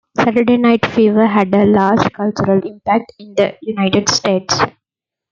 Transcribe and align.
"Saturday 0.17 0.57
Night 0.57 0.83
Fever" 0.83 1.27
had 1.27 1.53
a 1.53 1.63
large 1.63 2.11
cultural 2.13 2.59
impact 2.67 3.11
in 3.19 3.35
the 3.35 3.55
United 3.61 4.09
States. 4.09 4.57